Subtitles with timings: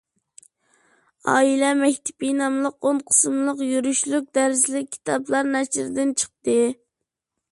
[1.33, 6.57] «ئائىلە مەكتىپى» ناملىق ئون قىسىملىق يۈرۈشلۈك دەرسلىك كىتابلار نەشردىن چىقتى.